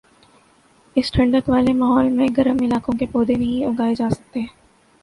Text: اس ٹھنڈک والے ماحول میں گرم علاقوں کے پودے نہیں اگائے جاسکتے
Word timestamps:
اس 0.95 1.11
ٹھنڈک 1.11 1.49
والے 1.49 1.73
ماحول 1.73 2.09
میں 2.11 2.27
گرم 2.37 2.63
علاقوں 2.63 2.97
کے 2.99 3.05
پودے 3.11 3.35
نہیں 3.35 3.65
اگائے 3.65 3.95
جاسکتے 3.95 4.39